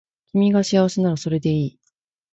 [0.31, 1.79] 君が幸せならそれでいい